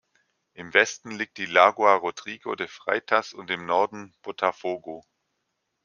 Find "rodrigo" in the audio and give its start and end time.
1.97-2.55